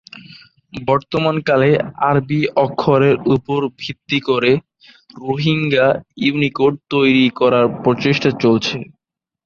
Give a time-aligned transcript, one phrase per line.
[0.83, 1.69] বর্তমানকালে
[2.09, 4.51] আরবি অক্ষরের উপর ভিত্তি করে
[5.19, 5.87] রোহিঙ্গা
[6.19, 8.77] ইউনিকোড তৈরী করার প্রচেষ্টা চলছে।